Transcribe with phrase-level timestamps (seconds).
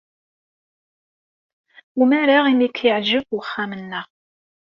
[2.01, 4.05] Umareɣ imi ay k-yeɛjeb uxxam-nneɣ.